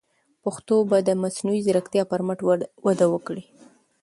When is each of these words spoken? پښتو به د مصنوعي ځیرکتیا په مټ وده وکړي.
پښتو 0.43 0.75
به 0.89 0.97
د 1.07 1.09
مصنوعي 1.23 1.61
ځیرکتیا 1.65 2.03
په 2.09 2.15
مټ 2.27 2.39
وده 2.87 3.05
وکړي. 3.13 3.43